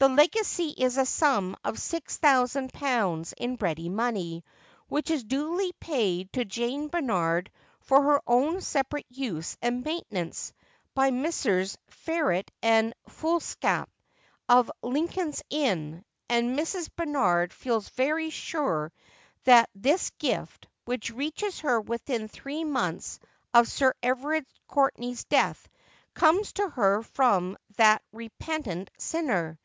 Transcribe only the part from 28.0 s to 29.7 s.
repentent sinner.